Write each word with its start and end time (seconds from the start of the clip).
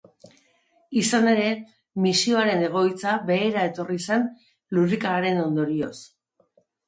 Izan 1.01 1.27
ere, 1.31 1.49
misioaren 2.05 2.63
egoitza 2.69 3.13
behera 3.29 3.67
etorri 3.71 3.99
zen 4.07 4.25
lurrikararen 4.77 5.43
ondorioz. 5.45 5.95